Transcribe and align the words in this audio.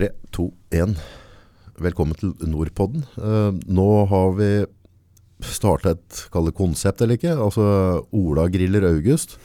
Tre, 0.00 0.14
to, 0.32 0.46
én. 0.72 0.94
Velkommen 1.76 2.16
til 2.16 2.30
Nordpodden. 2.48 3.02
Uh, 3.20 3.50
nå 3.68 3.88
har 4.08 4.30
vi 4.38 4.46
starta 5.44 5.92
et 5.92 6.22
konsept 6.56 7.02
eller 7.04 7.18
ikke. 7.18 7.34
Altså 7.34 7.66
Ola 8.08 8.46
griller 8.48 8.86
August. 8.88 9.36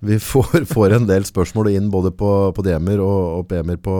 Vi 0.00 0.16
får, 0.16 0.64
får 0.72 0.94
en 0.96 1.10
del 1.10 1.28
spørsmål 1.28 1.68
inn 1.74 1.90
både 1.92 2.14
på, 2.16 2.30
på 2.56 2.64
DM-er 2.64 3.02
og, 3.04 3.20
og 3.42 3.44
PM-er 3.52 3.76
på, 3.84 3.98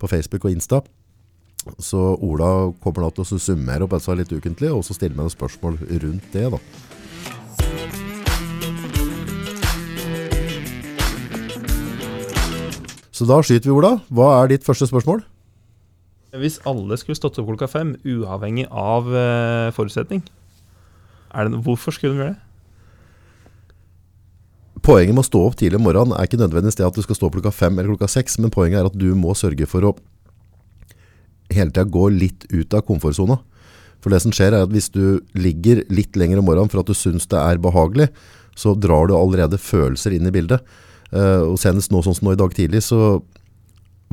på 0.00 0.08
Facebook 0.08 0.48
og 0.48 0.56
Insta. 0.56 0.80
Så 1.76 2.00
Ola 2.24 2.72
kommer 2.80 3.04
da 3.04 3.12
til 3.18 3.28
å 3.28 3.42
summere 3.44 3.84
opp 3.84 3.92
dette 3.92 4.16
litt 4.22 4.32
ukentlig, 4.32 4.72
og 4.72 4.86
så 4.88 4.96
stille 4.96 5.12
meg 5.12 5.28
noen 5.28 5.36
spørsmål 5.36 5.82
rundt 5.84 6.32
det. 6.32 6.48
da. 6.56 6.64
Så 13.18 13.26
da 13.26 13.40
skyter 13.42 13.66
vi, 13.66 13.74
Ola. 13.74 13.96
Hva 14.14 14.28
er 14.38 14.52
ditt 14.52 14.66
første 14.66 14.86
spørsmål? 14.86 15.24
Hvis 16.38 16.60
alle 16.68 16.94
skulle 17.00 17.18
stått 17.18 17.40
opp 17.40 17.48
klokka 17.48 17.66
fem, 17.72 17.96
uavhengig 18.06 18.68
av 18.70 19.08
uh, 19.10 19.74
forutsetning, 19.74 20.20
er 21.34 21.48
det, 21.48 21.58
hvorfor 21.66 21.96
skulle 21.96 22.14
de 22.14 22.20
gjøre 22.22 22.36
det? 22.36 22.44
Poenget 24.86 25.16
med 25.16 25.24
å 25.24 25.26
stå 25.26 25.40
opp 25.48 25.58
tidlig 25.58 25.80
om 25.80 25.88
morgenen 25.88 26.14
er 26.14 26.28
ikke 26.28 26.38
nødvendigvis 26.38 26.78
det 26.78 26.86
at 26.86 26.94
du 26.94 27.02
skal 27.02 27.18
stå 27.18 27.26
opp 27.26 27.34
klokka 27.40 27.52
fem 27.52 27.74
eller 27.74 27.90
klokka 27.96 28.12
seks, 28.12 28.38
men 28.38 28.54
poenget 28.54 28.84
er 28.84 28.90
at 28.92 28.98
du 29.00 29.10
må 29.18 29.34
sørge 29.36 29.66
for 29.68 29.88
å 29.88 29.96
hele 31.50 31.72
tida 31.72 31.88
gå 31.88 32.06
litt 32.14 32.46
ut 32.52 32.76
av 32.76 32.86
komfortsona. 32.86 33.40
For 33.98 34.14
det 34.14 34.22
som 34.22 34.32
skjer 34.36 34.54
er 34.54 34.68
at 34.68 34.72
hvis 34.72 34.92
du 34.94 35.18
ligger 35.34 35.82
litt 35.90 36.14
lenger 36.16 36.38
om 36.38 36.46
morgenen 36.46 36.70
for 36.70 36.84
at 36.84 36.92
du 36.92 36.94
syns 36.94 37.26
det 37.32 37.40
er 37.40 37.58
behagelig, 37.60 38.12
så 38.54 38.78
drar 38.78 39.10
du 39.10 39.16
allerede 39.18 39.58
følelser 39.58 40.14
inn 40.14 40.28
i 40.30 40.34
bildet. 40.34 40.62
Eh, 41.14 41.42
og 41.44 41.56
senest 41.60 41.92
nå, 41.92 42.02
sånn 42.04 42.16
som 42.16 42.28
nå 42.28 42.34
i 42.36 42.40
dag 42.40 42.52
tidlig, 42.56 42.82
så 42.84 43.20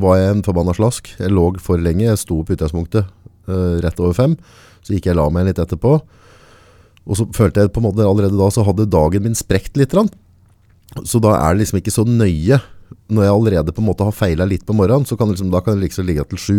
var 0.01 0.19
jeg 0.19 0.33
en 0.33 0.43
forbanna 0.45 0.75
slask. 0.75 1.09
Jeg 1.19 1.33
lå 1.33 1.47
for 1.63 1.81
lenge. 1.81 2.07
Jeg 2.07 2.21
sto 2.21 2.41
på 2.43 2.55
utgangspunktet 2.55 3.07
uh, 3.47 3.77
rett 3.83 3.99
over 4.03 4.15
fem. 4.17 4.33
Så 4.83 4.95
gikk 4.95 5.07
jeg 5.07 5.15
la 5.15 5.29
meg 5.31 5.47
litt 5.47 5.61
etterpå. 5.61 5.93
Og 7.05 7.19
så 7.19 7.27
følte 7.37 7.63
jeg 7.63 7.71
på 7.73 7.79
en 7.79 7.87
måte 7.87 8.03
allerede 8.03 8.35
da 8.35 8.49
så 8.51 8.65
hadde 8.67 8.89
dagen 8.91 9.23
min 9.23 9.37
sprekt 9.37 9.77
litt. 9.79 9.95
Så 11.05 11.21
da 11.23 11.37
er 11.37 11.55
det 11.55 11.63
liksom 11.63 11.79
ikke 11.79 11.93
så 11.95 12.03
nøye. 12.07 12.59
Når 13.07 13.23
jeg 13.23 13.33
allerede 13.33 13.73
på 13.75 13.81
en 13.81 13.87
måte 13.87 14.05
har 14.07 14.15
feila 14.15 14.47
litt 14.49 14.65
på 14.67 14.75
morgenen, 14.75 15.07
så 15.07 15.17
kan 15.17 15.31
liksom, 15.31 15.47
da 15.53 15.61
kan 15.63 15.77
det 15.77 15.87
liksom 15.87 16.09
ligge 16.09 16.25
til 16.31 16.41
sju. 16.41 16.57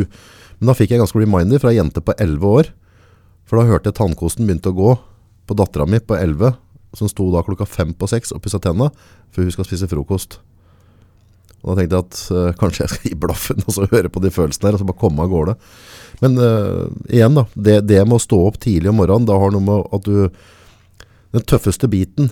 Men 0.58 0.70
da 0.70 0.78
fikk 0.78 0.94
jeg 0.94 1.02
ganske 1.02 1.20
reminder 1.20 1.60
fra 1.60 1.74
ei 1.74 1.78
jente 1.78 2.00
på 2.00 2.16
elleve 2.22 2.52
år. 2.60 2.72
For 3.46 3.60
da 3.60 3.68
hørte 3.68 3.92
jeg 3.92 3.98
tannkosten 4.00 4.48
begynte 4.48 4.72
å 4.72 4.78
gå 4.78 4.96
på 5.46 5.56
dattera 5.58 5.86
mi 5.86 6.00
på 6.02 6.16
elleve, 6.18 6.56
som 6.96 7.10
sto 7.10 7.28
da 7.32 7.44
klokka 7.44 7.68
fem 7.68 7.92
på 7.96 8.08
seks 8.10 8.32
og 8.34 8.42
pussa 8.44 8.60
tenna 8.62 8.90
før 9.34 9.46
hun 9.46 9.54
skal 9.54 9.68
spise 9.68 9.88
frokost. 9.90 10.38
Og 11.62 11.72
Da 11.72 11.80
tenkte 11.80 11.98
jeg 11.98 12.06
at 12.06 12.18
uh, 12.30 12.56
kanskje 12.58 12.84
jeg 12.84 12.92
skal 12.92 13.10
gi 13.10 13.20
blaffen 13.26 13.62
og 13.64 13.74
så 13.74 13.88
høre 13.90 14.10
på 14.12 14.22
de 14.22 14.32
følelsene 14.32 14.68
der, 14.68 14.76
og 14.76 14.82
så 14.82 14.88
bare 14.88 15.00
komme 15.00 15.24
av 15.24 15.32
gårde. 15.32 15.56
Men 16.22 16.38
uh, 16.38 16.84
igjen, 17.10 17.38
da. 17.38 17.46
Det, 17.54 17.80
det, 17.88 18.02
med 18.06 18.20
å 18.20 18.22
stå 18.22 18.40
opp 18.48 18.60
tidlig 18.62 18.92
om 18.92 19.00
morgenen, 19.00 19.28
da 19.28 19.38
har 19.40 19.54
noe 19.54 19.64
med 19.64 19.96
at 19.96 20.06
du 20.06 20.28
Den 21.34 21.42
tøffeste 21.44 21.88
biten 21.90 22.30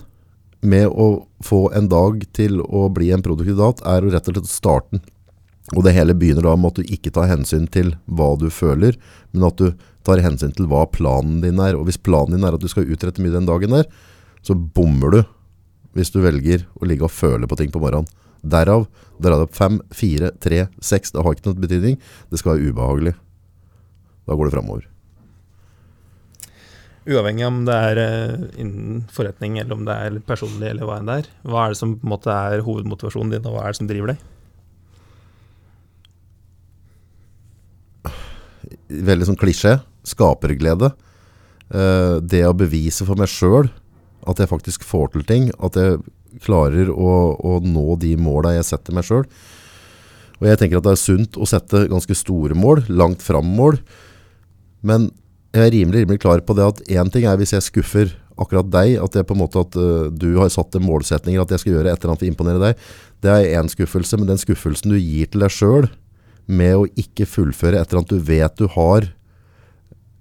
med 0.65 0.87
å 0.87 1.27
få 1.43 1.67
en 1.77 1.89
dag 1.91 2.23
til 2.33 2.61
å 2.63 2.87
bli 2.89 3.11
en 3.13 3.21
produktiv 3.21 3.59
dag, 3.59 3.83
er 3.85 4.01
jo 4.01 4.13
rett 4.13 4.29
og 4.31 4.39
slett 4.39 4.49
starten. 4.49 5.03
Og 5.75 5.83
det 5.85 5.93
hele 5.93 6.15
begynner 6.17 6.47
da 6.47 6.55
med 6.57 6.71
at 6.71 6.79
du 6.79 6.93
ikke 6.95 7.11
tar 7.13 7.29
hensyn 7.29 7.67
til 7.69 7.91
hva 8.05 8.31
du 8.39 8.47
føler, 8.53 8.97
men 9.33 9.45
at 9.45 9.61
du 9.61 9.75
tar 10.05 10.23
hensyn 10.23 10.55
til 10.55 10.69
hva 10.71 10.85
planen 10.89 11.39
din 11.43 11.61
er. 11.61 11.77
Og 11.77 11.85
hvis 11.89 12.01
planen 12.01 12.37
din 12.37 12.47
er 12.47 12.57
at 12.57 12.63
du 12.63 12.69
skal 12.71 12.87
utrette 12.89 13.21
mye 13.21 13.35
den 13.35 13.49
dagen 13.49 13.73
der, 13.73 13.85
så 14.45 14.55
bommer 14.55 15.15
du 15.15 15.21
hvis 15.95 16.11
du 16.11 16.19
velger 16.23 16.65
å 16.75 16.87
ligge 16.87 17.07
og 17.07 17.13
føle 17.13 17.47
på 17.47 17.57
ting 17.59 17.71
på 17.73 17.81
morgenen. 17.81 18.09
Derav 18.45 18.85
dra 19.17 19.39
det 19.39 19.47
opp 19.47 19.55
fem, 19.57 19.79
fire, 19.95 20.31
tre, 20.43 20.65
seks. 20.83 21.13
Det 21.15 21.23
har 21.23 21.33
ikke 21.33 21.47
noe 21.49 21.63
betydning. 21.63 21.95
Det 22.29 22.41
skal 22.41 22.53
være 22.53 22.73
ubehagelig. 22.73 23.15
Da 24.27 24.35
går 24.35 24.49
det 24.49 24.55
framover. 24.57 24.83
Uavhengig 27.05 27.45
om 27.45 27.59
det 27.67 27.73
er 27.89 27.99
uh, 28.01 28.45
innen 28.57 29.03
forretning 29.13 29.59
eller 29.61 29.77
om 29.77 29.83
det 29.85 29.93
er 29.93 30.15
personlig, 30.25 30.71
eller 30.71 30.89
hva 30.89 30.97
enn 30.99 31.09
det 31.09 31.17
er. 31.21 31.27
Hva 31.45 31.65
er 31.65 31.73
det 31.73 31.79
som 31.79 31.93
på 31.97 32.07
en 32.07 32.13
måte 32.15 32.33
er 32.33 32.65
hovedmotivasjonen 32.65 33.35
din, 33.35 33.45
og 33.45 33.53
hva 33.55 33.65
er 33.65 33.73
det 33.73 33.79
som 33.79 33.89
driver 33.89 34.13
deg? 34.13 34.19
Veldig 39.09 39.29
sånn 39.29 39.41
klisjé. 39.41 39.77
Skaperglede. 40.05 40.91
Uh, 41.69 42.17
det 42.21 42.43
å 42.45 42.57
bevise 42.57 43.05
for 43.05 43.17
meg 43.17 43.29
sjøl 43.31 43.69
at 44.29 44.41
jeg 44.41 44.51
faktisk 44.51 44.85
får 44.87 45.13
til 45.13 45.25
ting. 45.27 45.49
At 45.63 45.77
jeg 45.79 45.99
klarer 46.43 46.91
å, 46.91 47.11
å 47.39 47.59
nå 47.63 47.95
de 48.01 48.15
måla 48.19 48.55
jeg 48.57 48.67
setter 48.67 48.95
meg 48.95 49.07
sjøl. 49.07 49.25
Og 50.41 50.49
jeg 50.49 50.59
tenker 50.59 50.81
at 50.81 50.87
det 50.87 50.95
er 50.95 50.99
sunt 51.01 51.37
å 51.39 51.47
sette 51.47 51.85
ganske 51.91 52.17
store 52.17 52.57
mål, 52.57 52.83
langt 52.91 53.23
fram-mål. 53.23 53.79
Men 54.85 55.09
jeg 55.55 55.63
er 55.63 55.73
rimelig, 55.77 56.03
rimelig 56.03 56.21
klar 56.23 56.43
på 56.43 56.55
det 56.57 56.67
at 56.67 56.81
én 56.91 57.11
ting 57.11 57.27
er 57.29 57.39
hvis 57.39 57.55
jeg 57.55 57.63
skuffer 57.69 58.11
akkurat 58.35 58.67
deg, 58.67 58.97
at 58.99 59.15
jeg 59.15 59.27
på 59.27 59.35
en 59.35 59.41
måte 59.45 59.61
at 59.63 59.77
uh, 59.79 60.07
du 60.11 60.33
har 60.41 60.51
satt 60.51 60.75
målsetninger 60.83 61.39
at 61.39 61.53
jeg 61.53 61.63
skal 61.63 61.77
gjøre 61.77 61.93
et 61.93 62.01
eller 62.01 62.11
annet 62.11 62.23
for 62.23 62.27
å 62.27 62.33
imponere 62.33 62.63
deg. 62.63 62.87
Det 63.23 63.31
er 63.31 63.61
én 63.61 63.69
skuffelse, 63.71 64.19
men 64.19 64.27
den 64.27 64.41
skuffelsen 64.41 64.91
du 64.91 64.99
gir 64.99 65.29
til 65.31 65.45
deg 65.45 65.53
sjøl 65.55 65.87
med 66.45 66.75
å 66.77 66.89
ikke 66.99 67.27
fullføre 67.29 67.79
et 67.79 67.87
eller 67.87 68.03
annet 68.03 68.11
du 68.11 68.27
vet 68.27 68.59
du 68.59 68.67
har 68.75 69.07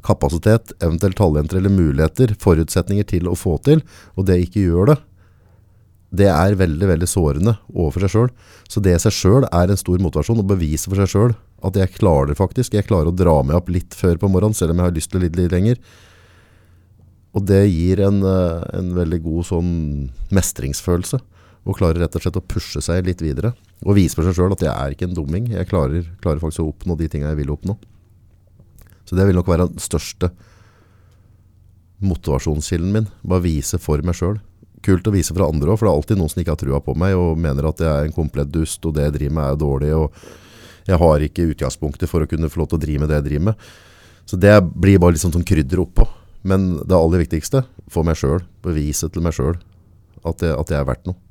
kapasitet, 0.04 0.75
eventuelt 0.81 1.16
talenter 1.19 1.59
eller 1.60 1.72
muligheter, 1.72 2.37
forutsetninger 2.41 3.09
til 3.09 3.31
å 3.31 3.37
få 3.38 3.56
til, 3.65 3.82
og 4.15 4.28
det 4.28 4.42
ikke 4.44 4.66
gjør 4.69 4.92
det, 4.92 4.98
det 6.15 6.28
er 6.31 6.54
veldig 6.59 6.88
veldig 6.92 7.09
sårende 7.10 7.56
overfor 7.72 8.04
seg 8.04 8.12
sjøl. 8.12 8.31
Så 8.70 8.82
det 8.84 8.94
i 8.94 9.03
seg 9.03 9.15
sjøl 9.16 9.47
er 9.50 9.70
en 9.70 9.81
stor 9.81 9.98
motivasjon 10.03 10.42
å 10.44 10.47
bevise 10.47 10.91
for 10.91 11.00
seg 11.00 11.10
sjøl 11.10 11.34
at 11.65 11.78
jeg 11.81 11.94
klarer 11.97 12.31
det 12.31 12.38
faktisk. 12.38 12.76
Jeg 12.76 12.87
klarer 12.87 13.10
å 13.10 13.16
dra 13.16 13.41
meg 13.42 13.59
opp 13.59 13.70
litt 13.72 13.97
før 13.97 14.20
på 14.20 14.31
morgenen, 14.31 14.56
selv 14.56 14.75
om 14.75 14.82
jeg 14.82 14.91
har 14.91 14.94
lyst 14.94 15.10
til 15.10 15.20
å 15.20 15.25
litt, 15.25 15.38
litt 15.38 15.54
lenger. 15.54 15.81
Og 17.34 17.47
det 17.48 17.65
gir 17.66 18.04
en, 18.06 18.21
eh, 18.22 18.78
en 18.78 18.92
veldig 18.94 19.21
god 19.25 19.48
sånn 19.48 19.72
mestringsfølelse. 20.31 21.21
Og 21.65 21.78
klarer 21.78 22.04
rett 22.04 22.15
og 22.15 22.22
slett 22.22 22.38
å 22.38 22.47
pushe 22.47 22.82
seg 22.84 23.06
litt 23.09 23.25
videre. 23.25 23.54
Og 23.82 23.97
vise 23.97 24.15
for 24.15 24.22
seg 24.28 24.36
sjøl 24.36 24.53
at 24.53 24.62
jeg 24.62 24.71
er 24.71 24.94
ikke 24.94 25.09
en 25.09 25.16
dumming. 25.16 25.48
Jeg 25.50 25.66
klarer, 25.66 26.04
klarer 26.21 26.38
faktisk 26.38 26.62
å 26.62 26.71
oppnå 26.71 26.97
de 26.98 27.09
tinga 27.09 27.32
jeg 27.32 27.41
vil 27.42 27.56
oppnå. 27.56 27.78
Så 29.04 29.16
det 29.19 29.26
vil 29.28 29.37
nok 29.37 29.50
være 29.50 29.69
den 29.70 29.82
største 29.82 30.31
motivasjonskilden 32.04 32.92
min. 32.92 33.09
Bare 33.25 33.44
vise 33.44 33.81
for 33.81 34.00
meg 34.04 34.16
sjøl. 34.19 34.38
Kult 34.84 35.06
å 35.09 35.15
vise 35.15 35.34
fra 35.37 35.48
andre 35.48 35.72
òg, 35.72 35.78
for 35.81 35.88
det 35.88 35.92
er 35.92 35.98
alltid 35.98 36.20
noen 36.20 36.32
som 36.32 36.42
ikke 36.42 36.53
har 36.53 36.60
trua 36.60 36.81
på 36.84 36.97
meg 37.00 37.16
og 37.16 37.38
mener 37.41 37.70
at 37.70 37.81
jeg 37.81 37.88
er 37.88 38.09
en 38.09 38.16
komplett 38.16 38.50
dust, 38.53 38.84
og 38.84 38.97
det 38.97 39.06
jeg 39.06 39.16
driver 39.16 39.37
med 39.38 39.47
er 39.47 39.60
dårlig, 39.62 39.92
og 39.97 40.84
jeg 40.84 41.00
har 41.00 41.25
ikke 41.25 41.47
utgangspunktet 41.54 42.10
for 42.10 42.25
å 42.25 42.28
kunne 42.28 42.50
få 42.53 42.60
lov 42.60 42.69
til 42.72 42.81
å 42.81 42.84
drive 42.84 43.00
med 43.00 43.12
det 43.12 43.20
jeg 43.20 43.28
driver 43.31 43.47
med. 43.48 43.69
Så 44.28 44.41
det 44.41 44.53
blir 44.72 45.00
bare 45.00 45.21
sånn, 45.21 45.32
sånn 45.32 45.47
krydder 45.47 45.81
oppå. 45.84 46.04
Men 46.44 46.75
det 46.84 46.97
aller 46.97 47.25
viktigste, 47.25 47.65
for 47.88 48.04
meg 48.04 48.19
sjøl, 48.21 48.42
bevise 48.65 49.09
til 49.12 49.25
meg 49.25 49.36
sjøl 49.36 49.56
at, 50.25 50.44
at 50.44 50.72
jeg 50.72 50.76
er 50.76 50.88
verdt 50.88 51.09
noe. 51.09 51.24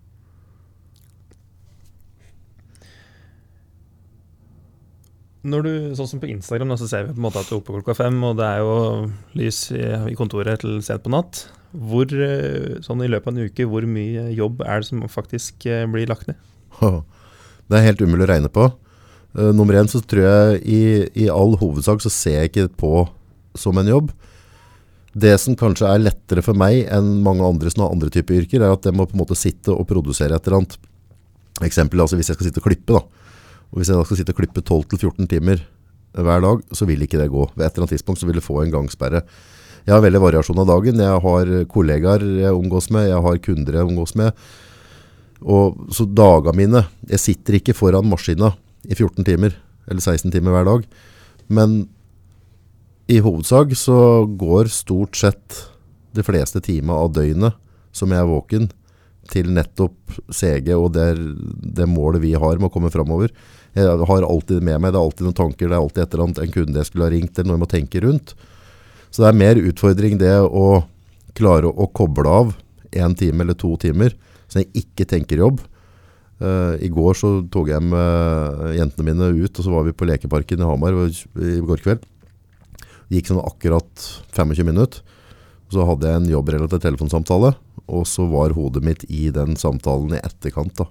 Når 5.43 5.65
du, 5.65 5.71
sånn 5.97 6.07
som 6.07 6.21
På 6.21 6.29
Instagram 6.31 6.71
så 6.79 6.87
ser 6.87 7.07
vi 7.07 7.15
på 7.15 7.19
en 7.19 7.25
måte 7.25 7.41
at 7.41 7.49
du 7.49 7.57
er 7.57 7.59
oppe 7.59 7.75
klokka 7.75 7.97
fem, 7.97 8.15
og 8.23 8.37
det 8.39 8.47
er 8.47 8.61
jo 8.63 8.75
lys 9.39 9.65
i, 9.75 9.83
i 10.13 10.15
kontoret 10.15 10.63
til 10.63 10.77
sent 10.85 11.03
på 11.03 11.11
natt. 11.11 11.45
Hvor, 11.73 12.07
eh, 12.07 12.79
sånn 12.85 13.03
I 13.03 13.09
løpet 13.11 13.27
av 13.27 13.35
en 13.35 13.49
uke, 13.49 13.67
hvor 13.67 13.83
mye 13.89 14.29
jobb 14.37 14.61
er 14.63 14.79
det 14.79 14.87
som 14.91 15.03
faktisk 15.11 15.65
eh, 15.67 15.83
blir 15.89 16.07
lagt 16.11 16.29
ned? 16.31 16.39
Det 17.71 17.79
er 17.79 17.87
helt 17.87 18.01
umulig 18.03 18.25
å 18.25 18.29
regne 18.29 18.49
på. 18.51 18.67
Uh, 19.33 19.49
nummer 19.55 19.73
én 19.79 19.87
så 19.89 20.01
tror 20.03 20.25
jeg 20.27 20.57
i, 20.67 20.81
i, 21.23 21.29
all 21.31 21.55
hovedsak 21.57 22.03
så 22.03 22.11
ser 22.11 22.41
jeg 22.41 22.51
ikke 22.51 22.65
på 22.83 22.91
som 23.57 23.79
en 23.79 23.87
jobb. 23.87 24.11
Det 25.15 25.31
som 25.41 25.55
kanskje 25.57 25.87
er 25.89 26.03
lettere 26.03 26.43
for 26.45 26.59
meg 26.59 26.83
enn 26.91 27.23
mange 27.25 27.47
andre 27.47 27.71
som 27.71 27.85
har 27.85 27.95
andre 27.95 28.11
typer 28.13 28.43
yrker, 28.43 28.61
er 28.61 28.75
at 28.75 28.85
jeg 28.85 28.93
må 28.93 29.07
på 29.07 29.15
en 29.15 29.23
måte 29.23 29.39
sitte 29.39 29.73
og 29.73 29.87
produsere 29.89 30.35
et 30.37 30.47
eller 30.49 30.59
annet. 30.59 30.77
Eksempel 31.65 32.03
altså 32.03 32.19
hvis 32.19 32.29
jeg 32.29 32.37
skal 32.37 32.49
sitte 32.49 32.61
og 32.61 32.67
klippe. 32.67 32.99
da 32.99 33.23
og 33.73 33.79
Hvis 33.81 33.89
jeg 33.89 33.97
da 33.97 34.05
skal 34.05 34.19
sitte 34.19 34.35
og 34.35 34.37
klippe 34.37 34.61
12-14 34.61 35.27
timer 35.31 35.63
hver 36.13 36.43
dag, 36.45 36.59
så 36.77 36.85
vil 36.85 37.01
ikke 37.01 37.17
det 37.17 37.31
gå. 37.33 37.47
Ved 37.55 37.65
et 37.65 37.73
eller 37.73 37.87
annet 37.87 37.95
tidspunkt 37.95 38.21
så 38.21 38.27
vil 38.29 38.37
det 38.37 38.45
få 38.45 38.59
en 38.61 38.73
gangsperre. 38.73 39.23
Jeg 39.83 39.95
har 39.95 40.03
veldig 40.03 40.21
variasjon 40.21 40.61
av 40.61 40.69
dagen. 40.69 41.01
Jeg 41.01 41.23
har 41.25 41.53
kollegaer 41.71 42.21
jeg 42.43 42.53
omgås 42.53 42.91
med, 42.93 43.09
jeg 43.09 43.23
har 43.25 43.41
kunder 43.41 43.79
jeg 43.79 43.89
omgås 43.89 44.13
med. 44.19 44.37
Og 45.41 45.89
Så 45.91 46.05
dagene 46.05 46.55
mine 46.55 46.85
Jeg 47.09 47.19
sitter 47.19 47.57
ikke 47.57 47.75
foran 47.75 48.07
maskina 48.07 48.53
i 48.87 48.95
14 48.95 49.25
timer 49.25 49.57
eller 49.89 49.99
16 49.99 50.31
timer 50.31 50.53
hver 50.53 50.69
dag. 50.69 50.85
Men 51.49 51.89
i 53.09 53.19
hovedsak 53.19 53.73
så 53.75 54.23
går 54.29 54.71
stort 54.71 55.17
sett 55.17 55.65
de 56.15 56.23
fleste 56.23 56.61
timene 56.61 56.95
av 56.95 57.11
døgnet 57.11 57.57
som 57.91 58.13
jeg 58.13 58.21
er 58.21 58.29
våken, 58.29 58.69
til 59.31 59.51
nettopp 59.55 60.17
CG 60.33 60.73
og 60.75 60.93
det, 60.95 61.13
det 61.77 61.87
målet 61.87 62.23
vi 62.23 62.33
har 62.35 62.57
med 62.59 62.67
å 62.67 62.73
komme 62.73 62.91
framover. 62.93 63.31
Jeg 63.73 64.05
har 64.05 64.25
alltid 64.27 64.61
med 64.61 64.81
meg, 64.81 64.93
det 64.93 64.99
er 64.99 65.05
alltid 65.07 65.27
noen 65.27 65.37
tanker, 65.37 65.69
det 65.69 65.75
er 65.75 65.81
alltid 65.81 66.03
et 66.03 66.11
eller 66.13 66.27
annet 66.27 66.41
en 66.43 66.53
kunde 66.53 66.81
jeg 66.81 66.89
skulle 66.89 67.07
ha 67.07 67.13
ringt, 67.13 67.37
eller 67.37 67.49
noe 67.49 67.57
jeg 67.57 67.63
må 67.63 67.69
tenke 67.71 68.01
rundt. 68.03 68.35
Så 69.09 69.23
det 69.23 69.29
er 69.29 69.39
mer 69.39 69.61
utfordring 69.61 70.19
det 70.21 70.35
å 70.45 70.67
klare 71.37 71.69
å 71.69 71.87
koble 71.89 72.29
av 72.29 72.53
én 72.93 73.15
time 73.17 73.45
eller 73.45 73.57
to 73.57 73.73
timer, 73.81 74.13
så 74.45 74.61
jeg 74.61 74.83
ikke 74.83 75.07
tenker 75.09 75.41
jobb. 75.41 75.63
Uh, 76.43 76.75
I 76.81 76.89
går 76.93 77.17
så 77.17 77.31
tok 77.53 77.71
jeg 77.71 77.85
med 77.87 78.77
jentene 78.77 79.07
mine 79.09 79.31
ut, 79.33 79.53
og 79.53 79.65
så 79.65 79.73
var 79.73 79.87
vi 79.87 79.95
på 79.97 80.07
lekeparken 80.09 80.61
i 80.61 80.69
Hamar 80.69 80.97
i 80.97 81.57
går 81.65 81.81
kveld. 81.85 82.05
Gikk 83.13 83.29
sånn 83.29 83.41
akkurat 83.41 84.07
25 84.33 84.65
minutter. 84.67 85.01
Så 85.73 85.85
hadde 85.87 86.09
jeg 86.09 86.21
en 86.21 86.29
jobbrelatert 86.29 86.83
telefonsamtale, 86.85 87.55
og 87.89 88.05
så 88.05 88.27
var 88.29 88.53
hodet 88.53 88.83
mitt 88.85 89.05
i 89.09 89.31
den 89.33 89.57
samtalen 89.57 90.13
i 90.13 90.21
etterkant. 90.21 90.75
da. 90.77 90.85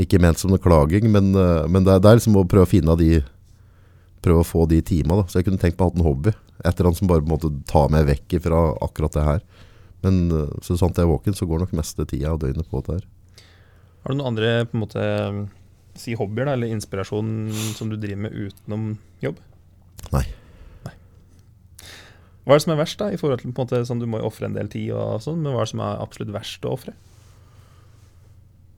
Ikke 0.00 0.20
ment 0.22 0.40
som 0.40 0.52
noe 0.52 0.62
klaging, 0.62 1.10
men, 1.12 1.32
eh, 1.36 1.66
men 1.68 1.84
det, 1.84 1.96
er, 1.96 2.02
det 2.02 2.10
er 2.10 2.20
liksom 2.20 2.38
å 2.40 2.46
prøve 2.48 2.68
å 2.68 2.72
finne 2.72 2.96
de 3.00 3.20
Prøve 4.20 4.42
å 4.42 4.44
få 4.44 4.66
de 4.68 4.82
timene. 4.84 5.24
Så 5.32 5.38
jeg 5.38 5.46
kunne 5.46 5.56
tenkt 5.56 5.78
meg 5.78 5.86
å 5.86 5.94
ha 5.94 5.96
en 5.96 6.04
hobby. 6.04 6.32
Et 6.60 6.66
eller 6.68 6.90
annet 6.90 6.98
som 6.98 7.08
bare 7.08 7.22
på 7.22 7.30
en 7.30 7.32
måte 7.32 7.48
tar 7.70 7.86
meg 7.88 8.04
vekk 8.04 8.34
fra 8.44 8.58
akkurat 8.84 9.14
det 9.16 9.22
her. 9.24 9.38
Men 10.04 10.18
eh, 10.28 10.58
så 10.64 10.76
sant 10.76 10.98
jeg 10.98 11.06
er 11.06 11.08
våken, 11.08 11.36
så 11.36 11.48
går 11.48 11.62
nok 11.62 11.72
meste 11.78 12.04
tida 12.08 12.34
og 12.34 12.42
døgnet 12.42 12.68
på 12.68 12.82
det 12.84 12.98
her. 12.98 13.06
Har 14.04 14.12
du 14.12 14.18
noen 14.18 14.32
andre 14.32 14.50
på 14.68 14.76
en 14.76 14.84
måte 14.84 15.06
si 16.00 16.14
hobbyer 16.16 16.48
da, 16.48 16.56
eller 16.56 16.72
inspirasjon 16.72 17.32
som 17.76 17.90
du 17.90 17.96
driver 17.96 18.26
med 18.26 18.36
utenom 18.36 18.92
jobb? 19.24 19.40
Nei. 20.14 20.24
Nei. 20.86 20.94
Hva 22.44 22.54
er 22.54 22.60
det 22.60 22.64
som 22.64 22.74
er 22.76 22.80
verst, 22.80 23.00
da? 23.00 23.10
i 23.12 23.20
forhold 23.20 23.42
til 23.42 23.52
på 23.52 23.60
en 23.60 23.68
måte 23.68 23.82
sånn 23.88 24.00
Du 24.00 24.08
må 24.08 24.20
jo 24.20 24.28
ofre 24.30 24.48
en 24.48 24.56
del 24.56 24.70
tid, 24.72 24.92
og 24.96 25.20
sånn, 25.24 25.42
men 25.42 25.52
hva 25.52 25.64
er 25.64 25.68
det 25.68 25.74
som 25.74 25.84
er 25.84 26.04
absolutt 26.04 26.36
verst 26.36 26.64
å 26.64 26.76
ofre? 26.76 26.96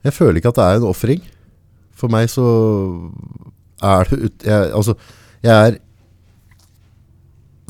Jeg 0.02 0.16
føler 0.16 0.40
ikke 0.40 0.52
at 0.52 0.58
det 0.58 0.66
er 0.66 0.81
en 0.81 0.88
ofring. 0.90 1.22
For 1.96 2.10
meg 2.12 2.31
så 2.32 2.46
er 3.82 4.08
det 4.10 4.19
ut, 4.19 4.46
jeg, 4.46 4.70
Altså, 4.75 4.96
jeg 5.43 5.52
er 5.52 5.78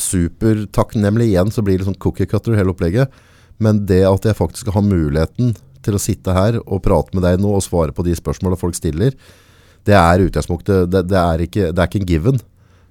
supertakknemlig. 0.02 1.32
Igjen 1.32 1.52
så 1.52 1.64
blir 1.64 1.78
det 1.78 1.88
sånn 1.88 2.00
cookie 2.00 2.28
cutter 2.28 2.56
hele 2.58 2.72
opplegget. 2.72 3.12
Men 3.62 3.84
det 3.88 4.02
at 4.08 4.26
jeg 4.26 4.38
faktisk 4.38 4.72
har 4.74 4.84
muligheten 4.86 5.54
til 5.82 5.98
å 5.98 6.02
sitte 6.02 6.34
her 6.34 6.60
og 6.62 6.82
prate 6.84 7.14
med 7.16 7.24
deg 7.26 7.40
nå 7.42 7.56
og 7.56 7.64
svare 7.64 7.94
på 7.94 8.04
de 8.06 8.14
spørsmåla 8.16 8.58
folk 8.58 8.76
stiller, 8.78 9.16
det 9.86 9.96
er 9.98 10.22
utgangspunktet. 10.22 10.90
Det, 10.90 11.04
det, 11.10 11.18
er 11.18 11.44
ikke, 11.46 11.70
det 11.74 11.82
er 11.82 11.90
ikke 11.90 12.02
en 12.02 12.08
given. 12.08 12.42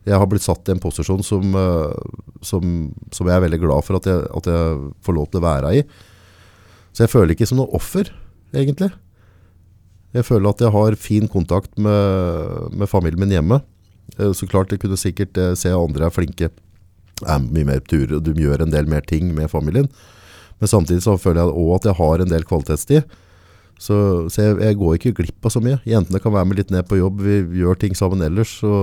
Jeg 0.08 0.18
har 0.18 0.28
blitt 0.28 0.44
satt 0.44 0.68
i 0.68 0.74
en 0.74 0.82
posisjon 0.82 1.22
som, 1.24 1.54
eh, 1.56 1.94
som, 2.46 2.66
som 3.14 3.30
jeg 3.30 3.38
er 3.38 3.46
veldig 3.46 3.62
glad 3.62 3.86
for 3.86 4.00
at 4.00 4.10
jeg, 4.10 4.26
at 4.40 4.50
jeg, 4.50 4.90
får 5.06 5.18
lov 5.18 5.30
til 5.30 5.40
å 5.40 5.46
være 5.46 5.76
i. 5.78 5.84
Så 6.92 7.06
jeg 7.06 7.14
føler 7.14 7.36
ikke 7.36 7.48
som 7.48 7.62
noe 7.62 7.72
offer, 7.78 8.10
egentlig. 8.52 8.90
Jeg 10.16 10.28
føler 10.28 10.52
at 10.52 10.62
jeg 10.64 10.74
har 10.76 10.98
fin 11.00 11.28
kontakt 11.32 11.78
med, 11.80 12.72
med 12.76 12.90
familien 12.92 13.22
min 13.22 13.32
hjemme. 13.32 13.62
Eh, 14.18 14.32
så 14.36 14.48
klart 14.50 14.74
jeg 14.74 14.82
kunne 14.84 15.00
sikkert 15.00 15.38
eh, 15.40 15.54
se 15.60 15.72
andre 15.76 16.08
er 16.10 16.16
flinke, 16.16 16.52
er 17.22 17.44
mye 17.46 17.68
mer 17.68 17.84
på 17.86 18.02
og 18.10 18.24
du 18.26 18.34
gjør 18.34 18.66
en 18.66 18.74
del 18.74 18.90
mer 18.90 19.06
ting 19.08 19.32
med 19.36 19.52
familien. 19.52 19.88
Men 20.60 20.70
samtidig 20.70 21.04
så 21.06 21.18
føler 21.18 21.42
jeg 21.42 21.58
òg 21.58 21.76
at 21.78 21.90
jeg 21.90 22.00
har 22.02 22.22
en 22.22 22.34
del 22.34 22.48
kvalitetstid. 22.48 23.20
Så, 23.82 23.96
så 24.30 24.44
jeg, 24.44 24.58
jeg, 24.62 24.78
går 24.78 24.98
ikke 24.98 25.16
glipp 25.18 25.48
av 25.48 25.54
så 25.56 25.62
mye. 25.64 25.80
Jentene 25.90 26.20
kan 26.22 26.34
være 26.36 26.46
med 26.50 26.60
litt 26.60 26.74
ned 26.74 26.86
på 26.86 27.00
jobb, 27.00 27.24
vi 27.26 27.40
gjør 27.64 27.80
ting 27.82 27.96
sammen 27.98 28.22
ellers. 28.22 28.60
Så 28.62 28.74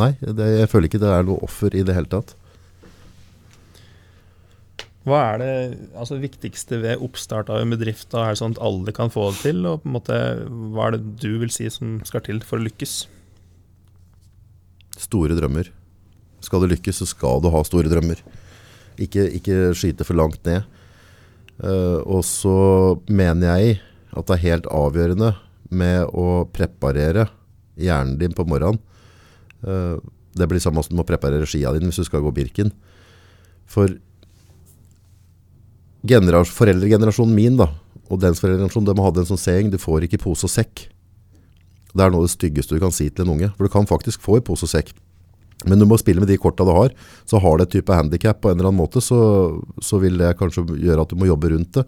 nei, 0.00 0.14
det, 0.24 0.48
jeg 0.58 0.70
føler 0.72 0.90
ikke 0.90 1.02
det 1.04 1.12
er 1.14 1.28
noe 1.28 1.44
offer 1.46 1.76
i 1.76 1.84
det 1.86 1.94
hele 1.94 2.10
tatt. 2.10 2.34
Hva 5.04 5.18
er 5.34 5.40
det 5.42 5.54
altså, 5.92 6.16
viktigste 6.20 6.78
ved 6.80 7.02
oppstart 7.04 7.50
av 7.52 7.60
en 7.60 7.72
bedrift? 7.74 8.08
Da? 8.12 8.24
Er 8.24 8.34
det 8.34 8.40
sånn 8.40 8.54
at 8.56 8.62
alle 8.64 8.94
kan 8.96 9.12
få 9.12 9.28
det 9.34 9.42
til? 9.42 9.66
Og 9.68 9.84
måte, 9.84 10.16
hva 10.48 10.88
er 10.88 10.96
det 10.96 11.18
du 11.20 11.34
vil 11.42 11.52
si 11.52 11.68
som 11.72 11.98
skal 12.08 12.24
til 12.24 12.40
for 12.44 12.56
å 12.56 12.64
lykkes? 12.64 12.94
Store 15.04 15.36
drømmer. 15.36 15.68
Skal 16.44 16.64
du 16.64 16.70
lykkes, 16.72 17.02
så 17.02 17.08
skal 17.10 17.44
du 17.44 17.50
ha 17.52 17.60
store 17.66 17.90
drømmer. 17.92 18.22
Ikke, 19.00 19.26
ikke 19.36 19.74
skyte 19.76 20.06
for 20.08 20.16
langt 20.16 20.40
ned. 20.48 20.64
Uh, 21.60 22.00
og 22.08 22.24
så 22.26 22.56
mener 23.06 23.58
jeg 23.58 23.78
at 24.14 24.26
det 24.26 24.38
er 24.38 24.46
helt 24.48 24.66
avgjørende 24.72 25.34
med 25.74 26.08
å 26.16 26.46
preparere 26.50 27.28
hjernen 27.80 28.16
din 28.20 28.34
på 28.34 28.46
morgenen. 28.48 28.80
Uh, 29.60 30.00
det 30.34 30.48
blir 30.50 30.62
samme 30.62 30.82
som 30.82 30.98
å 30.98 31.06
preparere 31.06 31.46
skia 31.46 31.72
dine 31.74 31.90
hvis 31.90 32.00
du 32.02 32.08
skal 32.08 32.24
gå 32.24 32.32
Birken. 32.34 32.72
For 33.70 33.92
foreldregenerasjonen 36.04 37.34
min 37.34 37.56
da, 37.60 37.70
og 38.10 38.20
dens 38.20 38.42
foreldregenerasjon 38.42 38.84
de 38.84 38.96
hadde 39.00 39.22
en 39.22 39.30
sånn 39.32 39.40
saying 39.40 39.72
du 39.72 39.78
får 39.80 40.04
ikke 40.04 40.20
pose 40.24 40.44
og 40.44 40.52
sekk. 40.52 40.88
Det 41.94 42.02
er 42.02 42.10
noe 42.10 42.24
av 42.24 42.28
det 42.28 42.34
styggeste 42.34 42.74
du 42.74 42.82
kan 42.82 42.92
si 42.92 43.08
til 43.08 43.24
en 43.24 43.36
unge. 43.36 43.50
For 43.54 43.66
du 43.66 43.72
kan 43.72 43.86
faktisk 43.86 44.22
få 44.22 44.40
i 44.40 44.44
pose 44.44 44.66
og 44.66 44.72
sekk. 44.72 44.90
Men 45.64 45.78
du 45.80 45.86
må 45.88 45.96
spille 46.00 46.20
med 46.20 46.28
de 46.28 46.36
korta 46.40 46.66
du 46.66 46.72
har. 46.74 46.90
Så 47.30 47.38
har 47.40 47.56
du 47.56 47.64
et 47.64 47.72
type 47.72 47.94
handikap 47.94 48.40
på 48.42 48.50
en 48.50 48.58
eller 48.58 48.72
annen 48.72 48.82
måte, 48.82 49.00
så, 49.00 49.18
så, 49.80 50.00
vil 50.02 50.18
det 50.20 50.34
kanskje 50.40 50.66
gjøre 50.74 51.06
at 51.06 51.14
du 51.14 51.20
må 51.20 51.30
jobbe 51.30 51.52
rundt 51.54 51.78
det. 51.78 51.86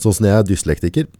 Sånn 0.00 0.14
som 0.16 0.28
jeg 0.28 0.38
er 0.38 0.46
dyslektiker. 0.46 1.10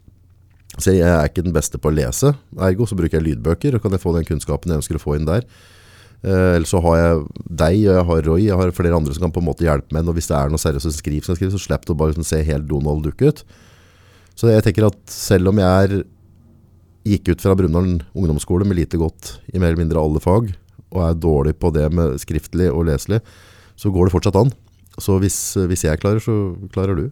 Så 0.78 0.94
jeg 0.94 1.10
er 1.10 1.26
ikke 1.26 1.44
den 1.44 1.54
beste 1.56 1.80
på 1.82 1.90
å 1.90 1.94
lese. 1.94 2.32
Ergo 2.62 2.86
så 2.86 2.96
bruker 2.96 3.18
jeg 3.18 3.26
lydbøker. 3.26 3.76
og 3.76 3.82
Kan 3.84 3.96
jeg 3.96 4.04
få 4.04 4.14
den 4.16 4.28
kunnskapen 4.28 4.72
jeg 4.72 4.80
ønsker 4.80 5.00
å 5.00 5.02
få 5.02 5.18
inn 5.18 5.28
der. 5.28 5.44
Eh, 6.20 6.54
eller 6.58 6.68
så 6.68 6.80
har 6.84 6.96
jeg 6.98 7.20
deg, 7.48 7.76
jeg 7.86 8.06
har 8.10 8.22
Roy, 8.26 8.44
jeg 8.44 8.58
har 8.60 8.72
flere 8.76 8.96
andre 8.96 9.14
som 9.16 9.24
kan 9.24 9.32
på 9.32 9.40
en 9.40 9.48
måte 9.48 9.64
hjelpe 9.64 9.94
meg. 9.96 10.08
Og 10.08 10.16
hvis 10.18 10.28
det 10.30 10.36
er 10.36 10.52
noe 10.52 10.60
seriøst 10.60 11.00
skriv, 11.00 11.24
som 11.24 11.38
skriver, 11.38 11.54
så 11.54 11.62
slipper 11.62 11.90
du 11.90 11.96
bare 11.96 12.12
liksom 12.14 12.28
se 12.28 12.42
helt 12.46 12.68
Donald 12.70 13.04
dukke 13.06 13.32
ut. 13.32 13.44
Så 14.36 14.50
jeg 14.52 14.64
tenker 14.64 14.88
at 14.88 15.00
selv 15.12 15.52
om 15.52 15.60
jeg 15.60 15.84
er, 15.84 16.02
gikk 17.08 17.30
ut 17.32 17.40
fra 17.40 17.54
Brumunddal 17.56 18.04
ungdomsskole 18.12 18.66
med 18.68 18.76
lite 18.76 18.98
godt 19.00 19.38
i 19.48 19.56
mer 19.56 19.72
eller 19.72 19.80
mindre 19.80 20.02
alle 20.02 20.20
fag, 20.20 20.50
og 20.90 20.98
er 21.06 21.16
dårlig 21.16 21.54
på 21.56 21.70
det 21.72 21.86
med 21.96 22.18
skriftlig 22.20 22.68
og 22.68 22.84
leselig, 22.90 23.22
så 23.80 23.92
går 23.92 24.08
det 24.08 24.14
fortsatt 24.14 24.36
an. 24.36 24.52
Så 25.00 25.16
hvis, 25.22 25.38
hvis 25.70 25.86
jeg 25.86 26.00
klarer, 26.02 26.20
så 26.20 26.34
klarer 26.74 26.98
du. 26.98 27.06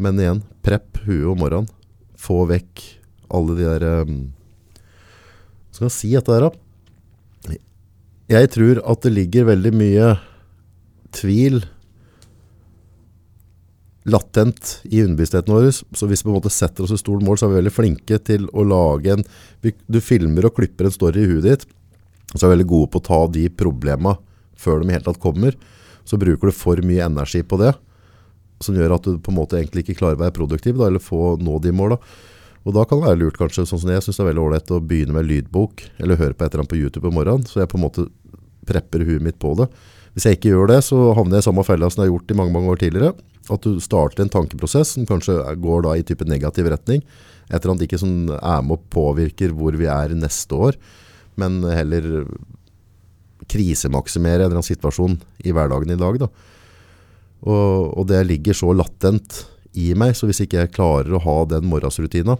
Men 0.00 0.18
igjen, 0.18 0.40
prepp 0.64 0.98
huet 1.04 1.28
om 1.30 1.38
morgenen. 1.38 1.70
Få 2.18 2.42
vekk 2.50 2.82
alle 3.30 3.54
de 3.56 3.68
der 3.68 3.84
um, 4.02 4.16
Hva 5.70 5.76
skal 5.76 5.86
jeg 5.86 5.94
si 5.94 6.10
dette 6.16 6.34
der, 6.34 6.48
da? 6.48 6.69
Jeg 8.30 8.50
tror 8.54 8.78
at 8.86 9.02
det 9.02 9.10
ligger 9.10 9.48
veldig 9.48 9.72
mye 9.74 10.12
tvil 11.16 11.64
latent 14.10 14.76
i 14.86 15.02
underbevisstheten 15.02 15.52
vår. 15.52 15.70
Så 15.74 16.06
hvis 16.06 16.22
vi 16.22 16.28
på 16.28 16.32
en 16.32 16.38
måte 16.38 16.52
setter 16.54 16.86
oss 16.86 16.94
i 16.94 17.00
stort 17.00 17.24
mål, 17.26 17.40
så 17.40 17.48
er 17.48 17.54
vi 17.54 17.60
veldig 17.60 17.74
flinke 17.74 18.20
til 18.22 18.46
å 18.54 18.64
lage 18.66 19.16
en 19.16 19.26
Du 19.90 20.00
filmer 20.00 20.46
og 20.46 20.56
klipper 20.56 20.86
en 20.86 20.94
story 20.94 21.24
i 21.24 21.28
huet 21.28 21.46
ditt, 21.48 21.68
så 22.34 22.46
er 22.46 22.50
vi 22.50 22.54
veldig 22.54 22.70
gode 22.70 22.90
på 22.92 23.02
å 23.02 23.08
ta 23.10 23.20
de 23.34 23.48
problema 23.50 24.16
før 24.56 24.80
de 24.80 24.90
i 24.90 24.94
hele 24.94 25.06
tatt 25.08 25.20
kommer. 25.20 25.56
Så 26.06 26.18
bruker 26.20 26.50
du 26.50 26.54
for 26.54 26.80
mye 26.86 27.04
energi 27.04 27.42
på 27.42 27.58
det, 27.60 27.74
som 28.62 28.76
gjør 28.76 28.94
at 28.94 29.06
du 29.06 29.18
på 29.18 29.32
en 29.32 29.40
måte 29.40 29.58
egentlig 29.58 29.84
ikke 29.84 29.98
klarer 30.04 30.18
å 30.18 30.24
være 30.24 30.36
produktiv 30.38 30.78
da, 30.78 30.86
eller 30.86 31.02
få 31.02 31.34
nå 31.40 31.58
de 31.64 31.74
måla. 31.74 31.98
Og 32.68 32.74
da 32.76 32.84
kan 32.84 33.00
det 33.00 33.08
være 33.08 33.20
lurt, 33.22 33.38
kanskje, 33.40 33.64
sånn 33.66 33.80
som 33.80 33.90
jeg 33.90 34.04
syns 34.04 34.18
det 34.18 34.24
er 34.24 34.30
veldig 34.30 34.42
ålreit 34.42 34.72
å 34.74 34.82
begynne 34.84 35.16
med 35.16 35.28
lydbok, 35.28 35.84
eller 35.98 36.20
høre 36.20 36.36
på 36.36 36.44
et 36.44 36.52
eller 36.52 36.62
annet 36.62 36.72
på 36.72 36.80
YouTube 36.80 37.08
om 37.08 37.16
morgenen, 37.16 37.46
så 37.48 37.62
jeg 37.62 37.70
på 37.72 37.78
en 37.78 37.86
måte 37.86 38.04
prepper 38.70 39.04
huet 39.08 39.24
mitt 39.24 39.40
på 39.42 39.56
det. 39.58 39.66
Hvis 40.14 40.26
jeg 40.26 40.38
ikke 40.38 40.54
gjør 40.54 40.70
det, 40.72 40.80
så 40.86 41.10
havner 41.14 41.38
jeg 41.38 41.44
i 41.44 41.48
samme 41.48 41.66
fella 41.66 41.90
som 41.90 42.02
jeg 42.02 42.08
har 42.08 42.14
gjort 42.14 42.32
i 42.32 42.38
mange 42.38 42.54
mange 42.54 42.72
år 42.72 42.80
tidligere. 42.82 43.12
At 43.50 43.66
du 43.66 43.82
starter 43.82 44.24
en 44.24 44.32
tankeprosess 44.32 44.94
som 44.96 45.06
kanskje 45.08 45.36
går 45.62 45.84
da 45.86 45.96
i 45.98 46.06
type 46.06 46.26
negativ 46.28 46.70
retning. 46.70 47.04
Et 47.50 47.58
eller 47.58 47.74
annet 47.74 47.86
ikke 47.86 48.00
som 48.00 48.30
er 48.36 48.64
med 48.66 48.78
og 48.78 48.88
påvirker 48.94 49.54
hvor 49.56 49.74
vi 49.78 49.88
er 49.90 50.14
neste 50.18 50.54
år, 50.54 50.78
men 51.40 51.62
heller 51.66 52.26
krisemaksimere 53.50 54.44
en 54.44 54.50
eller 54.50 54.58
annen 54.60 54.66
situasjon 54.66 55.16
i 55.46 55.54
hverdagen 55.54 55.94
i 55.94 55.98
dag. 55.98 56.20
Da. 56.22 56.28
Og, 57.40 57.96
og, 57.96 58.04
det 58.10 58.20
ligger 58.28 58.56
så 58.56 58.74
latent 58.76 59.44
i 59.78 59.90
meg, 59.98 60.14
så 60.18 60.28
hvis 60.28 60.42
ikke 60.44 60.64
jeg 60.64 60.74
klarer 60.76 61.16
å 61.16 61.22
ha 61.24 61.36
den 61.50 61.66
morgensrutina, 61.70 62.36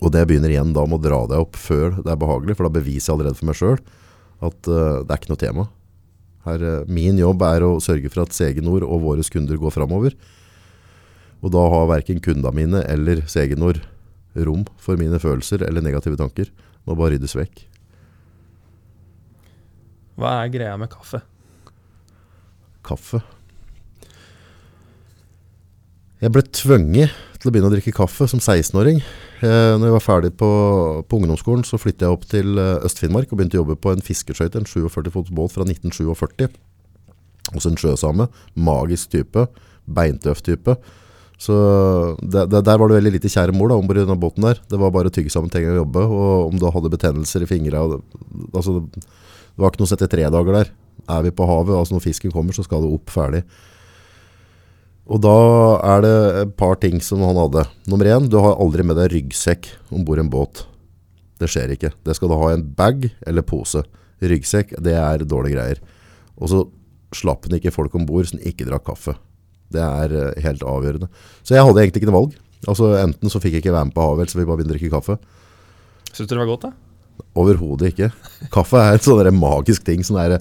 og 0.00 0.12
det 0.14 0.26
begynner 0.28 0.52
igjen 0.52 0.74
da 0.74 0.84
med 0.86 1.00
å 1.00 1.04
dra 1.04 1.22
deg 1.30 1.42
opp 1.42 1.58
før 1.58 1.98
det 1.98 2.12
er 2.12 2.20
behagelig, 2.20 2.56
for 2.58 2.66
da 2.66 2.76
beviser 2.76 3.10
jeg 3.10 3.16
allerede 3.16 3.38
for 3.40 3.50
meg 3.50 3.58
sjøl 3.58 3.80
at 4.40 4.70
uh, 4.70 5.00
det 5.04 5.12
er 5.12 5.20
ikke 5.20 5.32
noe 5.32 5.40
tema. 5.40 5.66
Her, 6.46 6.64
uh, 6.64 6.90
min 6.90 7.18
jobb 7.20 7.42
er 7.44 7.66
å 7.66 7.78
sørge 7.84 8.10
for 8.12 8.24
at 8.24 8.36
CG 8.36 8.62
Nord 8.64 8.86
og 8.86 9.02
våre 9.04 9.24
kunder 9.32 9.60
går 9.60 9.74
framover. 9.76 10.16
Og 11.40 11.52
da 11.54 11.64
har 11.72 11.88
verken 11.88 12.20
kundene 12.24 12.52
mine 12.56 12.84
eller 12.88 13.24
CG 13.28 13.56
Nord 13.60 13.82
rom 14.36 14.66
for 14.80 15.00
mine 15.00 15.18
følelser 15.20 15.64
eller 15.66 15.84
negative 15.84 16.18
tanker. 16.20 16.50
Må 16.86 16.96
bare 16.96 17.16
ryddes 17.16 17.36
vekk. 17.36 17.66
Hva 20.20 20.40
er 20.42 20.52
greia 20.52 20.76
med 20.76 20.90
kaffe? 20.92 21.22
Kaffe 22.84 23.20
Jeg 26.20 26.32
ble 26.32 26.42
tvunget 26.44 27.12
til 27.40 27.48
å 27.48 27.52
begynne 27.52 27.70
å 27.70 27.72
drikke 27.72 27.94
kaffe 27.96 28.26
som 28.28 28.40
16-åring. 28.40 29.00
Eh, 29.40 29.74
når 29.80 29.86
jeg 29.86 29.94
var 29.94 30.04
ferdig 30.04 30.30
på, 30.36 30.48
på 31.08 31.16
ungdomsskolen, 31.16 31.64
så 31.64 31.78
flyttet 31.80 32.04
jeg 32.04 32.12
opp 32.12 32.26
til 32.28 32.60
eh, 32.60 32.84
Øst-Finnmark 32.84 33.30
og 33.30 33.38
begynte 33.38 33.56
å 33.56 33.62
jobbe 33.62 33.78
på 33.80 33.94
en 33.94 34.04
fiskeskøyte, 34.04 34.60
en 34.60 34.68
47 34.68 35.08
fots 35.14 35.32
båt 35.32 35.54
fra 35.54 35.64
1947. 35.64 36.50
Hos 37.54 37.66
en 37.66 37.78
sjøsame. 37.80 38.28
Magisk 38.54 39.14
type. 39.14 39.46
Beintøff 39.88 40.42
type. 40.44 40.76
Så 41.40 41.54
det, 42.20 42.50
det, 42.52 42.60
Der 42.68 42.76
var 42.76 42.90
det 42.90 42.98
veldig 42.98 43.14
lite 43.16 43.32
kjære 43.32 43.56
mor 43.56 43.72
om 43.72 43.88
bord 43.88 44.02
i 44.02 44.04
den 44.04 44.20
båten. 44.20 44.44
der. 44.44 44.60
Det 44.68 44.78
var 44.78 44.92
bare 44.92 45.08
å 45.08 45.14
tygge 45.14 45.32
sammen 45.32 45.50
ting 45.50 45.64
og 45.70 45.80
jobbe. 45.80 46.04
Og 46.04 46.52
om 46.52 46.60
du 46.60 46.68
hadde 46.68 46.92
betennelser 46.92 47.46
i 47.46 47.48
fingra 47.48 47.80
altså, 48.52 48.82
Det 48.92 49.56
var 49.56 49.72
ikke 49.72 49.80
noe 49.80 49.88
som 49.90 50.04
i 50.04 50.12
tre 50.12 50.28
dager 50.36 50.58
der. 50.60 50.72
Er 51.08 51.24
vi 51.24 51.32
på 51.32 51.48
havet, 51.48 51.74
altså 51.74 51.96
når 51.96 52.04
fisken 52.04 52.30
kommer, 52.30 52.52
så 52.52 52.62
skal 52.62 52.84
det 52.84 52.92
opp 52.92 53.08
ferdig. 53.10 53.40
Og 55.10 55.18
da 55.24 55.36
er 55.96 56.02
det 56.04 56.16
et 56.44 56.50
par 56.58 56.76
ting 56.78 57.00
som 57.02 57.22
han 57.26 57.38
hadde. 57.38 57.64
Nummer 57.90 58.06
én, 58.06 58.28
du 58.30 58.36
har 58.38 58.60
aldri 58.62 58.84
med 58.86 58.98
deg 59.00 59.10
ryggsekk 59.14 59.72
om 59.90 60.04
bord 60.06 60.20
i 60.20 60.24
en 60.24 60.30
båt. 60.30 60.62
Det 61.40 61.48
skjer 61.50 61.72
ikke. 61.74 61.90
Det 62.06 62.14
skal 62.14 62.30
du 62.30 62.36
ha 62.38 62.50
i 62.50 62.58
en 62.58 62.66
bag 62.78 63.08
eller 63.26 63.46
pose. 63.46 63.82
Ryggsekk, 64.22 64.76
det 64.84 64.94
er 64.94 65.24
dårlige 65.26 65.56
greier. 65.56 65.80
Og 66.38 66.52
så 66.52 66.62
slapp 67.16 67.48
han 67.48 67.58
ikke 67.58 67.74
folk 67.74 67.96
om 67.98 68.06
bord 68.06 68.28
som 68.30 68.38
ikke 68.46 68.68
drakk 68.68 68.86
kaffe. 68.86 69.16
Det 69.70 69.82
er 69.82 70.14
eh, 70.14 70.40
helt 70.44 70.62
avgjørende. 70.66 71.10
Så 71.42 71.56
jeg 71.56 71.66
hadde 71.66 71.82
egentlig 71.82 72.02
ikke 72.02 72.10
noe 72.10 72.20
valg. 72.20 72.38
Altså 72.68 72.92
Enten 73.00 73.32
så 73.32 73.40
fikk 73.42 73.56
jeg 73.56 73.64
ikke 73.64 73.74
være 73.74 73.88
med 73.88 73.96
på 73.96 74.04
havet, 74.04 74.22
eller 74.22 74.32
så 74.34 74.42
jeg 74.42 74.50
bare 74.50 74.60
begynne 74.60 74.74
å 74.74 74.76
drikke 74.76 74.94
kaffe. 74.94 75.18
Syns 76.10 76.26
du 76.28 76.34
det 76.34 76.42
var 76.42 76.50
godt, 76.50 76.68
da? 76.68 77.24
Overhodet 77.40 77.92
ikke. 77.92 78.10
Kaffe 78.54 78.78
er 78.78 78.98
en 78.98 79.04
sånn 79.04 79.40
magisk 79.40 79.86
ting. 79.86 80.04
Sånn 80.06 80.20
der, 80.20 80.38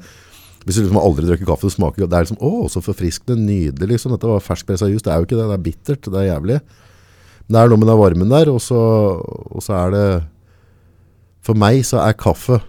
hvis 0.66 0.76
du 0.76 0.84
liksom 0.84 1.00
aldri 1.00 1.28
drikker 1.28 1.48
kaffe, 1.48 1.70
det 1.70 1.76
smaker 1.76 2.04
Det 2.04 2.18
er 2.18 2.26
liksom 2.26 2.42
Å, 2.44 2.68
så 2.72 2.82
forfriskende, 2.84 3.38
nydelig. 3.40 3.94
liksom 3.94 4.14
Dette 4.14 4.28
var 4.28 4.44
ferskpressa 4.44 4.90
jus. 4.92 5.04
Det 5.06 5.14
er 5.14 5.22
jo 5.22 5.28
ikke 5.28 5.38
det. 5.40 5.48
Det 5.48 5.56
er 5.56 5.66
bittert. 5.70 6.10
Det 6.10 6.20
er 6.20 6.28
jævlig. 6.34 6.60
Men 7.48 7.56
det 7.56 7.62
er 7.62 7.72
noe 7.72 7.82
med 7.82 7.90
den 7.90 8.02
varmen 8.02 8.34
der, 8.34 8.52
og 8.52 8.60
så, 8.62 8.82
og 9.50 9.64
så 9.66 9.78
er 9.80 9.96
det 9.96 10.04
For 11.48 11.58
meg 11.58 11.82
så 11.88 12.04
er 12.04 12.18
kaffe 12.20 12.60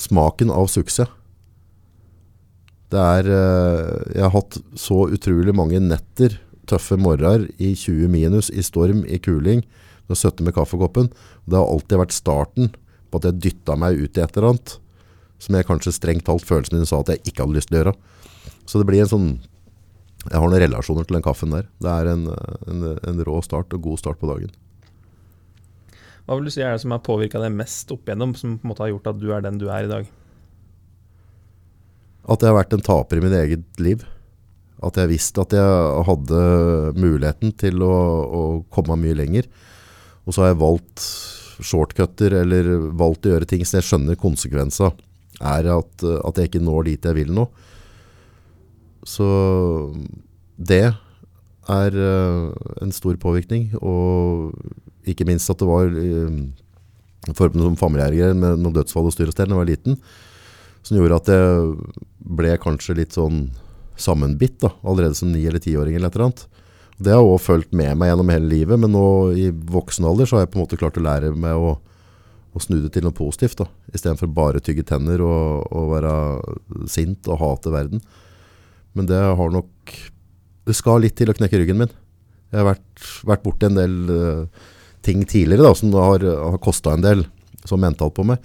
smaken 0.00 0.52
av 0.54 0.70
suksess. 0.70 1.10
Det 2.94 3.02
er 3.02 3.26
eh, 3.26 4.14
Jeg 4.14 4.22
har 4.22 4.34
hatt 4.36 4.60
så 4.78 5.08
utrolig 5.10 5.54
mange 5.56 5.80
netter, 5.82 6.38
tøffe 6.70 6.96
morgener 6.96 7.48
i 7.58 7.74
20 7.74 8.08
minus, 8.08 8.48
i 8.54 8.62
storm, 8.62 9.02
i 9.04 9.18
kuling. 9.18 9.64
Har 10.08 10.20
sittet 10.20 10.46
med 10.46 10.54
kaffekoppen. 10.54 11.10
Det 11.44 11.58
har 11.58 11.66
alltid 11.66 11.98
vært 11.98 12.14
starten 12.14 12.70
på 13.10 13.18
at 13.18 13.28
jeg 13.28 13.42
dytta 13.48 13.76
meg 13.76 13.98
ut 13.98 14.16
i 14.16 14.22
et 14.22 14.38
eller 14.38 14.54
annet 14.54 14.78
som 15.42 15.56
jeg 15.56 15.66
kanskje 15.68 15.94
strengt 15.94 16.26
talt 16.28 16.46
følelsen 16.48 16.78
min 16.78 16.88
sa 16.88 17.00
at 17.02 17.12
jeg 17.12 17.24
ikke 17.24 17.44
hadde 17.44 17.58
lyst 17.58 17.70
til 17.70 17.78
å 17.78 17.82
gjøre. 17.82 17.94
Så 18.64 18.80
det 18.80 18.88
blir 18.88 19.04
en 19.04 19.10
sånn 19.10 19.28
Jeg 20.24 20.40
har 20.40 20.48
noen 20.48 20.62
relasjoner 20.62 21.04
til 21.04 21.18
den 21.18 21.24
kaffen 21.24 21.52
der. 21.52 21.66
Det 21.84 21.90
er 21.90 22.08
en, 22.14 22.22
en, 22.32 22.84
en 22.96 23.18
rå 23.28 23.42
start 23.44 23.74
og 23.76 23.82
god 23.84 24.00
start 24.00 24.16
på 24.22 24.30
dagen. 24.30 24.54
Hva 26.24 26.38
vil 26.38 26.48
du 26.48 26.52
si 26.54 26.62
er 26.64 26.72
det 26.72 26.80
som 26.80 26.94
har 26.94 27.02
påvirka 27.04 27.42
deg 27.42 27.52
mest 27.52 27.92
opp 27.92 28.08
igjennom, 28.08 28.32
som 28.32 28.54
på 28.56 28.64
en 28.64 28.70
måte 28.72 28.86
har 28.86 28.94
gjort 28.94 29.10
at 29.10 29.20
du 29.20 29.26
er 29.36 29.44
den 29.44 29.60
du 29.60 29.66
er 29.68 29.84
i 29.84 29.90
dag? 29.90 30.08
At 32.24 32.40
jeg 32.40 32.48
har 32.48 32.56
vært 32.56 32.72
en 32.72 32.86
taper 32.86 33.20
i 33.20 33.24
mitt 33.26 33.36
eget 33.36 33.84
liv. 33.84 34.06
At 34.84 34.96
jeg 34.96 35.12
visste 35.12 35.44
at 35.44 35.52
jeg 35.52 36.04
hadde 36.08 36.40
muligheten 36.96 37.52
til 37.60 37.84
å, 37.84 37.94
å 38.24 38.42
komme 38.72 38.96
mye 39.00 39.20
lenger. 39.20 39.48
Og 40.24 40.32
så 40.32 40.46
har 40.46 40.54
jeg 40.54 40.62
valgt 40.64 41.04
shortcutter 41.60 42.40
eller 42.40 42.70
valgt 42.96 43.28
å 43.28 43.34
gjøre 43.34 43.48
ting 43.50 43.62
som 43.68 43.78
jeg 43.78 43.90
skjønner 43.90 44.20
konsekvenser 44.20 44.88
av. 44.88 44.96
Er 45.44 45.70
at, 45.76 46.04
at 46.04 46.40
jeg 46.40 46.50
ikke 46.50 46.64
når 46.64 46.88
dit 46.88 47.08
jeg 47.08 47.18
vil 47.18 47.32
nå. 47.36 47.46
Så 49.04 49.26
det 50.56 50.86
er 50.88 51.96
uh, 51.96 52.52
en 52.84 52.92
stor 52.94 53.16
påvirkning. 53.20 53.70
Og 53.80 54.54
ikke 55.04 55.26
minst 55.28 55.50
at 55.52 55.60
det 55.60 55.68
var 55.68 55.90
uh, 55.92 56.38
forbundet 57.32 57.68
som 57.68 57.80
familiegreier 57.80 58.36
med 58.36 58.60
noen 58.60 58.76
dødsfall 58.76 59.08
og 59.08 59.14
styr 59.16 59.30
og 59.30 59.36
stell 59.36 59.50
da 59.50 59.56
jeg 59.56 59.62
var 59.62 59.70
liten. 59.70 60.00
Som 60.84 60.98
gjorde 60.98 61.20
at 61.20 61.30
jeg 61.32 61.76
ble 62.40 62.56
kanskje 62.60 62.98
litt 62.98 63.16
sånn 63.16 63.46
sammenbitt 64.00 64.58
da, 64.64 64.72
allerede 64.82 65.14
som 65.14 65.30
ni- 65.32 65.46
eller 65.46 65.62
tiåring 65.62 65.94
eller 65.96 66.10
et 66.10 66.16
eller 66.16 66.30
annet. 66.30 66.46
Det 66.98 67.12
har 67.14 67.22
også 67.22 67.46
fulgt 67.46 67.72
med 67.74 67.96
meg 67.98 68.10
gjennom 68.10 68.30
hele 68.30 68.50
livet, 68.50 68.78
men 68.80 68.92
nå 68.94 69.06
i 69.38 69.48
voksen 69.50 70.06
alder 70.06 70.28
så 70.28 70.38
har 70.38 70.44
jeg 70.44 70.52
på 70.52 70.58
en 70.58 70.64
måte 70.64 70.78
klart 70.78 70.98
å 70.98 71.04
lære 71.04 71.32
meg 71.34 71.58
å, 71.58 71.76
å 72.54 72.62
snu 72.62 72.78
det 72.82 72.92
til 72.94 73.04
noe 73.06 73.14
positivt. 73.16 73.58
da, 73.58 73.66
Istedenfor 73.94 74.30
bare 74.30 74.62
tygge 74.62 74.86
tenner 74.86 75.22
og, 75.24 75.66
og 75.74 75.90
være 75.96 76.14
sint 76.90 77.26
og 77.28 77.40
hate 77.40 77.72
verden. 77.74 78.02
Men 78.94 79.10
det 79.10 79.18
har 79.18 79.50
nok 79.50 79.70
Det 80.64 80.72
skal 80.72 81.02
litt 81.02 81.16
til 81.18 81.28
å 81.28 81.34
knekke 81.36 81.58
ryggen 81.60 81.76
min. 81.76 81.90
Jeg 82.48 82.62
har 82.62 82.70
vært, 82.70 83.00
vært 83.28 83.42
borti 83.44 83.66
en 83.66 83.76
del 83.76 83.96
uh, 84.08 84.62
ting 85.04 85.26
tidligere 85.28 85.66
da, 85.66 85.74
som 85.76 85.92
har, 85.92 86.22
har 86.24 86.62
kosta 86.62 86.94
en 86.94 87.04
del 87.04 87.26
sånn 87.68 87.82
mentalt 87.82 88.14
på 88.16 88.24
meg. 88.24 88.40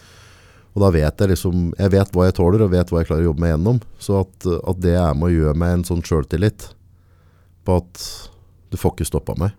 Og 0.75 0.83
da 0.83 0.89
vet 0.91 1.21
jeg 1.21 1.31
liksom 1.31 1.69
Jeg 1.79 1.93
vet 1.93 2.11
hva 2.11 2.27
jeg 2.27 2.35
tåler, 2.35 2.65
og 2.65 2.73
vet 2.73 2.91
hva 2.91 2.99
jeg 2.99 3.07
klarer 3.07 3.23
å 3.23 3.29
jobbe 3.29 3.45
meg 3.45 3.53
gjennom. 3.53 3.79
Så 4.03 4.19
at, 4.25 4.49
at 4.49 4.83
det 4.83 4.97
er 4.99 5.15
med 5.15 5.29
å 5.29 5.33
gjøre 5.37 5.55
meg 5.63 5.77
en 5.77 5.87
sånn 5.87 6.03
sjøltillit 6.03 6.67
på 7.63 7.79
at 7.79 8.03
du 8.69 8.77
får 8.77 8.97
ikke 8.97 9.09
stoppa 9.13 9.37
meg. 9.39 9.55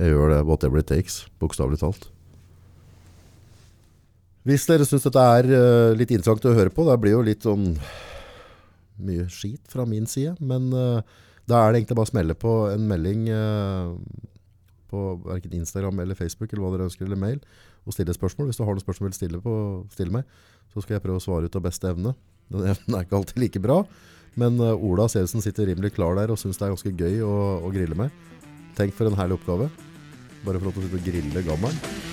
Jeg 0.00 0.14
gjør 0.14 0.36
det 0.36 0.40
whatever 0.48 0.80
it 0.80 0.88
takes, 0.88 1.24
bokstavelig 1.42 1.82
talt. 1.82 2.06
Hvis 4.50 4.66
dere 4.66 4.86
syns 4.88 5.04
dette 5.06 5.22
er 5.36 5.46
uh, 5.46 5.92
litt 5.94 6.10
interessant 6.10 6.46
å 6.48 6.56
høre 6.56 6.72
på, 6.74 6.82
det 6.88 6.96
blir 6.98 7.14
jo 7.14 7.22
litt 7.22 7.44
sånn 7.46 7.68
mye 9.00 9.28
skit 9.30 9.62
fra 9.70 9.84
min 9.86 10.08
side, 10.10 10.34
men 10.42 10.66
uh, 10.74 10.98
da 11.46 11.60
er 11.60 11.70
det 11.70 11.80
egentlig 11.80 11.98
bare 12.00 12.08
å 12.08 12.10
smelle 12.10 12.34
på 12.34 12.54
en 12.72 12.88
melding 12.90 13.28
uh, 13.30 13.94
på 14.90 15.04
verken 15.22 15.54
Instagram 15.60 16.02
eller 16.02 16.18
Facebook 16.18 16.50
eller 16.50 16.64
hva 16.64 16.72
dere 16.74 16.88
ønsker, 16.88 17.06
eller 17.06 17.20
mail, 17.20 17.38
og 17.86 17.94
stille 17.94 18.16
spørsmål. 18.16 18.50
Hvis 18.50 18.58
du 18.58 18.64
har 18.66 18.74
noen 18.74 18.82
spørsmål 18.82 19.06
du 19.06 19.12
vil 19.12 19.20
stille, 19.20 19.42
på, 19.44 19.54
stille 19.94 20.16
meg, 20.18 20.34
så 20.74 20.82
skal 20.82 20.98
jeg 20.98 21.06
prøve 21.06 21.22
å 21.22 21.26
svare 21.28 21.46
ut 21.46 21.60
av 21.60 21.66
beste 21.68 21.94
evne. 21.94 22.16
Den 22.50 22.66
evnen 22.74 22.98
er 22.98 23.06
ikke 23.06 23.20
alltid 23.20 23.38
like 23.44 23.62
bra, 23.62 23.80
men 24.40 24.58
Ola 24.58 25.06
ser 25.10 25.30
sitter 25.30 25.70
rimelig 25.70 25.94
klar 25.94 26.18
der 26.18 26.34
og 26.34 26.42
syns 26.42 26.58
det 26.58 26.66
er 26.66 26.74
ganske 26.74 26.96
gøy 26.98 27.22
å, 27.22 27.34
å 27.62 27.70
grille 27.74 27.98
med. 27.98 28.10
Tenk 28.78 28.98
for 28.98 29.06
en 29.06 29.18
herlig 29.18 29.38
oppgave. 29.38 29.70
Bare 30.42 30.58
for 30.58 30.74
å 30.74 30.80
sitte 30.82 30.98
og 30.98 31.06
grille 31.06 31.46
gammelen. 31.46 32.09